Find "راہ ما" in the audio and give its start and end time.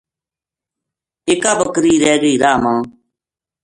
2.41-2.73